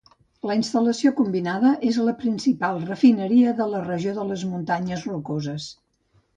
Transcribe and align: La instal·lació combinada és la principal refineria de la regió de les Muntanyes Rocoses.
La 0.51 0.53
instal·lació 0.59 1.11
combinada 1.19 1.73
és 1.89 1.99
la 2.07 2.15
principal 2.23 2.81
refineria 2.89 3.55
de 3.61 3.71
la 3.77 3.85
regió 3.87 4.17
de 4.19 4.29
les 4.33 4.49
Muntanyes 4.57 5.09
Rocoses. 5.15 5.73